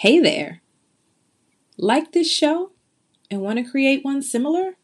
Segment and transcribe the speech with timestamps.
[0.00, 0.62] Hey there!
[1.76, 2.70] Like this show
[3.30, 4.76] and want to create one similar?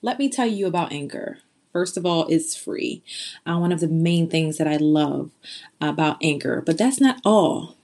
[0.00, 1.40] Let me tell you about Anchor.
[1.70, 3.02] First of all, it's free.
[3.44, 5.32] Uh, one of the main things that I love
[5.82, 7.76] about Anchor, but that's not all.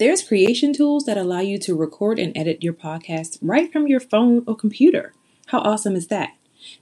[0.00, 4.00] There's creation tools that allow you to record and edit your podcast right from your
[4.00, 5.12] phone or computer.
[5.46, 6.30] How awesome is that?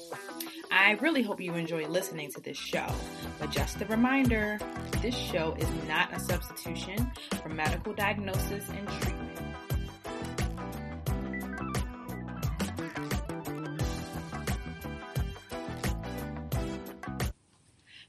[0.78, 2.86] I really hope you enjoy listening to this show.
[3.40, 4.58] But just a reminder
[5.00, 7.10] this show is not a substitution
[7.42, 9.22] for medical diagnosis and treatment.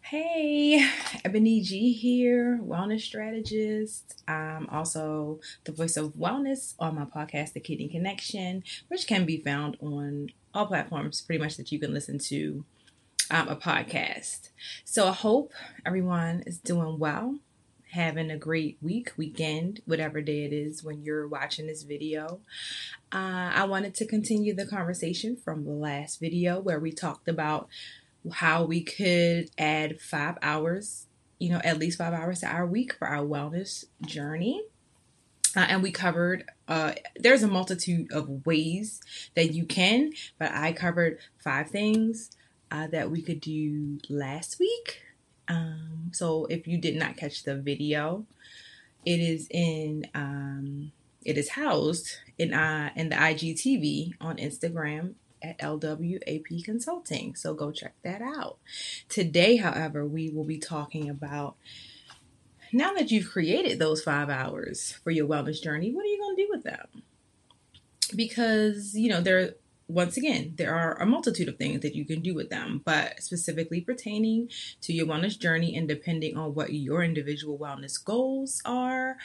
[0.01, 0.85] Hey,
[1.23, 4.23] Ebony G here, wellness strategist.
[4.27, 9.37] I'm also the voice of wellness on my podcast, The Kidney Connection, which can be
[9.37, 12.65] found on all platforms pretty much that you can listen to
[13.29, 14.49] um, a podcast.
[14.83, 15.53] So I hope
[15.85, 17.37] everyone is doing well,
[17.91, 22.39] having a great week, weekend, whatever day it is when you're watching this video.
[23.11, 27.67] Uh, I wanted to continue the conversation from the last video where we talked about
[28.33, 31.05] how we could add five hours,
[31.37, 34.63] you know, at least five hours to our week for our wellness journey.
[35.57, 39.01] Uh, and we covered uh, there's a multitude of ways
[39.35, 42.29] that you can but i covered five things
[42.69, 45.01] uh, that we could do last week
[45.47, 48.23] um, so if you did not catch the video
[49.03, 50.91] it is in um,
[51.25, 57.35] it is housed in uh, in the igtv on instagram at LWAP Consulting.
[57.35, 58.57] So go check that out.
[59.07, 61.55] Today, however, we will be talking about
[62.71, 66.35] now that you've created those five hours for your wellness journey, what are you going
[66.35, 67.03] to do with them?
[68.15, 69.55] Because, you know, there,
[69.87, 73.21] once again, there are a multitude of things that you can do with them, but
[73.21, 74.49] specifically pertaining
[74.81, 79.17] to your wellness journey and depending on what your individual wellness goals are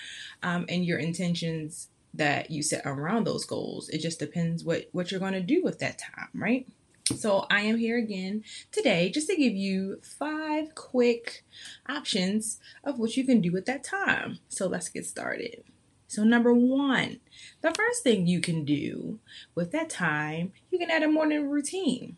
[0.43, 3.89] um, and your intentions that you set around those goals.
[3.89, 6.67] It just depends what, what you're going to do with that time, right?
[7.05, 11.45] So, I am here again today just to give you five quick
[11.89, 14.39] options of what you can do at that time.
[14.49, 15.65] So, let's get started.
[16.07, 17.21] So, number one,
[17.61, 19.19] the first thing you can do
[19.55, 22.17] with that time, you can add a morning routine.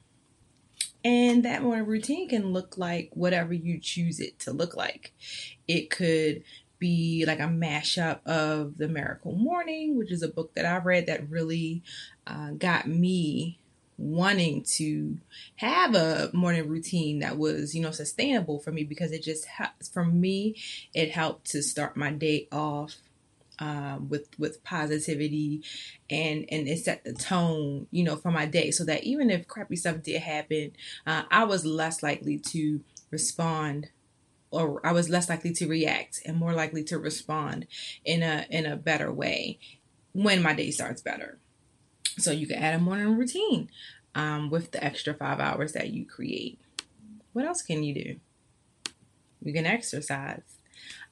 [1.03, 5.13] And that morning routine can look like whatever you choose it to look like.
[5.69, 6.45] It could
[6.79, 11.07] be like a mashup of The Miracle Morning, which is a book that I read
[11.07, 11.83] that really
[12.27, 13.59] uh, got me
[13.97, 15.19] wanting to
[15.57, 19.47] have a morning routine that was you know sustainable for me because it just
[19.93, 20.57] for me
[20.93, 22.97] it helped to start my day off
[23.61, 25.63] um, with with positivity
[26.11, 29.47] and and it set the tone you know for my day so that even if
[29.47, 30.73] crappy stuff did happen
[31.07, 32.81] uh, i was less likely to
[33.13, 33.91] respond
[34.51, 37.67] or i was less likely to react and more likely to respond
[38.05, 39.59] in a in a better way
[40.13, 41.39] when my day starts better
[42.19, 43.71] so you can add a morning routine
[44.15, 46.59] um, with the extra five hours that you create.
[47.33, 48.17] What else can you do?
[49.43, 50.43] You can exercise.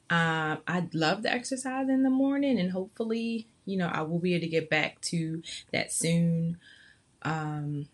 [0.09, 4.33] Um, I love the exercise in the morning, and hopefully, you know, I will be
[4.35, 5.41] able to get back to
[5.71, 6.57] that soon.
[7.23, 7.87] Um,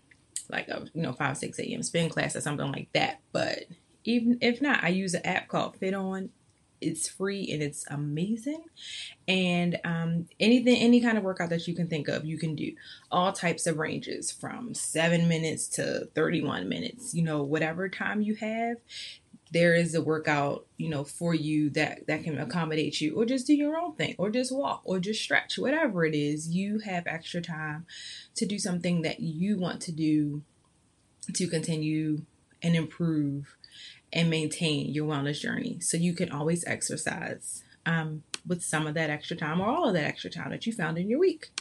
[0.49, 1.83] like a you know five six a.m.
[1.83, 3.19] spin class or something like that.
[3.31, 3.65] But
[4.03, 6.29] even if not, I use an app called FitOn
[6.81, 8.63] it's free and it's amazing.
[9.27, 12.73] And um, anything any kind of workout that you can think of you can do.
[13.11, 18.35] All types of ranges from seven minutes to 31 minutes you know whatever time you
[18.35, 18.77] have
[19.51, 23.47] there is a workout, you know, for you that that can accommodate you or just
[23.47, 27.07] do your own thing or just walk or just stretch, whatever it is, you have
[27.07, 27.85] extra time
[28.35, 30.43] to do something that you want to do
[31.33, 32.21] to continue
[32.61, 33.55] and improve
[34.11, 35.79] and maintain your wellness journey.
[35.79, 39.93] So you can always exercise um, with some of that extra time or all of
[39.93, 41.51] that extra time that you found in your week.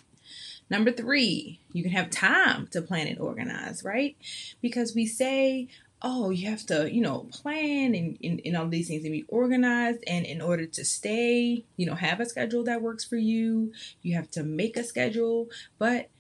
[0.71, 4.17] Number three, you can have time to plan and organize, right?
[4.61, 5.69] Because we say,
[6.03, 9.25] oh, you have to, you know, plan and, and, and, all these things and be
[9.29, 10.05] organized.
[10.07, 13.73] And in order to stay, you know, have a schedule that works for you,
[14.03, 15.49] you have to make a schedule.
[15.79, 16.11] But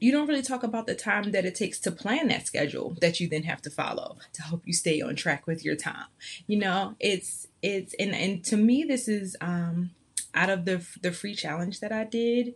[0.00, 3.20] you don't really talk about the time that it takes to plan that schedule that
[3.20, 6.06] you then have to follow to help you stay on track with your time.
[6.46, 9.90] You know, it's it's and and to me this is um
[10.34, 12.54] out of the the free challenge that I did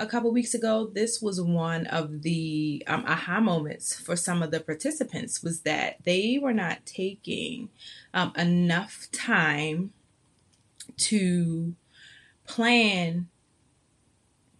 [0.00, 4.50] a couple weeks ago, this was one of the um, aha moments for some of
[4.50, 7.68] the participants was that they were not taking
[8.14, 9.92] um, enough time
[10.96, 11.74] to
[12.46, 13.28] plan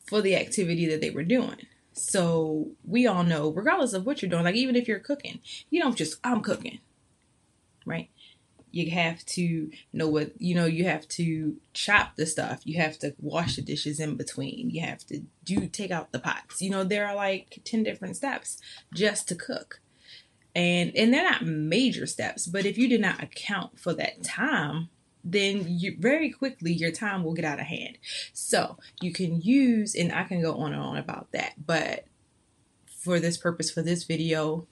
[0.07, 1.67] for the activity that they were doing.
[2.01, 5.81] So we all know, regardless of what you're doing, like even if you're cooking, you
[5.81, 6.79] don't just, I'm cooking,
[7.85, 8.11] right?
[8.73, 12.61] you have to know what you know you have to chop the stuff.
[12.65, 14.71] You have to wash the dishes in between.
[14.71, 16.63] You have to do take out the pots.
[16.63, 18.59] You know there are like 10 different steps
[18.95, 19.81] just to cook.
[20.55, 24.89] And and they're not major steps but if you did not account for that time
[25.23, 27.99] then you very quickly your time will get out of hand
[28.33, 32.07] so you can use and i can go on and on about that but
[32.87, 34.67] for this purpose for this video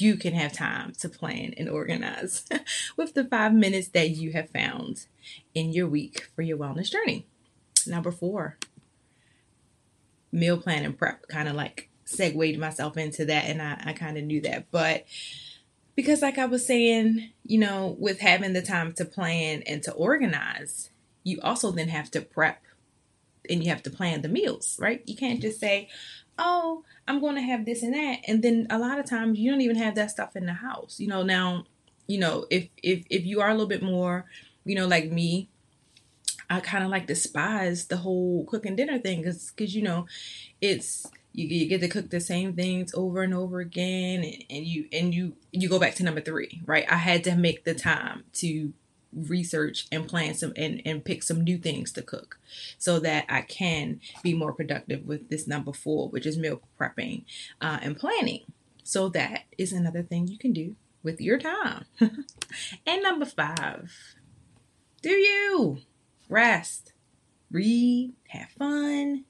[0.00, 2.44] you can have time to plan and organize
[2.96, 5.06] with the five minutes that you have found
[5.54, 7.26] in your week for your wellness journey.
[7.86, 8.58] Number four,
[10.32, 11.28] meal plan and prep.
[11.28, 14.70] Kind of like segued myself into that, and I, I kind of knew that.
[14.70, 15.04] But
[15.96, 19.92] because, like I was saying, you know, with having the time to plan and to
[19.92, 20.90] organize,
[21.24, 22.62] you also then have to prep
[23.48, 25.02] and you have to plan the meals, right?
[25.06, 25.88] You can't just say,
[26.38, 28.20] oh, I'm going to have this and that.
[28.28, 31.00] And then a lot of times you don't even have that stuff in the house.
[31.00, 31.64] You know, now,
[32.06, 34.26] you know, if if if you are a little bit more,
[34.64, 35.48] you know, like me,
[36.50, 40.06] I kind of like despise the whole cooking dinner thing cuz cuz you know,
[40.60, 41.06] it's
[41.36, 44.88] you, you get to cook the same things over and over again and, and you
[44.90, 46.90] and you you go back to number 3, right?
[46.90, 48.72] I had to make the time to
[49.12, 52.38] research and plan some and, and pick some new things to cook
[52.78, 57.24] so that I can be more productive with this number four, which is meal prepping
[57.60, 58.42] uh, and planning.
[58.82, 61.84] So that is another thing you can do with your time.
[62.00, 63.92] and number five,
[65.02, 65.78] do you
[66.28, 66.92] rest,
[67.50, 69.24] read, have fun,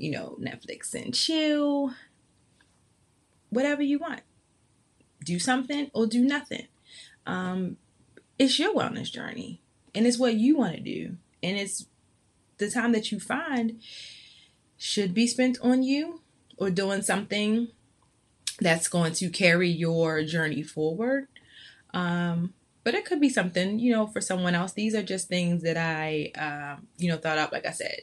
[0.00, 1.92] you know, Netflix and chill,
[3.50, 4.22] whatever you want.
[5.24, 6.66] Do something or do nothing.
[7.26, 7.76] Um,
[8.38, 9.60] it's your wellness journey
[9.94, 11.16] and it's what you want to do.
[11.42, 11.86] And it's
[12.56, 13.80] the time that you find
[14.78, 16.22] should be spent on you
[16.56, 17.68] or doing something
[18.58, 21.28] that's going to carry your journey forward.
[21.92, 22.54] Um,
[22.84, 24.72] but it could be something, you know, for someone else.
[24.72, 27.52] These are just things that I, um, you know, thought up.
[27.52, 28.00] Like I said,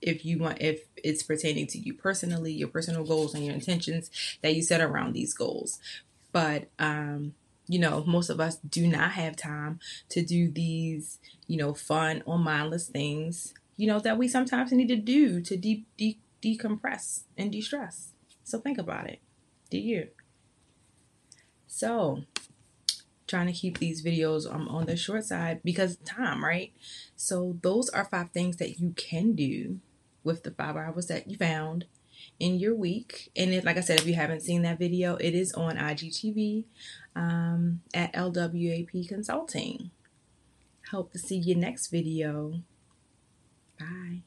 [0.00, 4.10] if you want, if it's pertaining to you personally, your personal goals and your intentions
[4.42, 5.78] that you set around these goals.
[6.32, 7.34] But um,
[7.68, 12.22] you know, most of us do not have time to do these, you know, fun
[12.24, 17.24] or mindless things, you know, that we sometimes need to do to de- de- decompress
[17.36, 18.12] and de stress.
[18.42, 19.20] So think about it.
[19.70, 20.08] Do you?
[21.66, 22.24] So,
[23.26, 26.72] trying to keep these videos um, on the short side because time, right?
[27.14, 29.80] So, those are five things that you can do
[30.24, 31.86] with the five hours that you found
[32.38, 33.30] in your week.
[33.36, 36.64] And like I said, if you haven't seen that video, it is on IGTV
[37.16, 39.90] um, at LWAP Consulting.
[40.90, 42.62] Hope to see you next video.
[43.78, 44.22] Bye.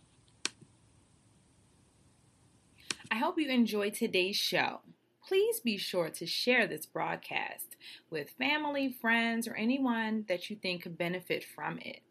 [3.10, 4.82] I hope you enjoyed today's show.
[5.28, 7.76] Please be sure to share this broadcast
[8.10, 12.02] with family, friends, or anyone that you think could benefit from it.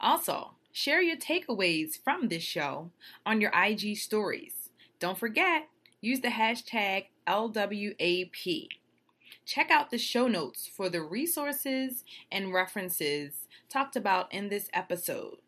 [0.00, 2.92] Also, share your takeaways from this show
[3.26, 4.70] on your IG stories.
[5.00, 5.66] Don't forget,
[6.00, 8.68] use the hashtag LWAP.
[9.44, 15.38] Check out the show notes for the resources and references talked about in this episode